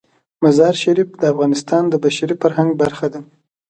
مزارشریف 0.43 1.09
د 1.21 1.23
افغانستان 1.33 1.83
د 1.89 1.93
بشري 2.03 2.35
فرهنګ 2.41 2.69
برخه 2.81 3.07
ده. 3.13 3.21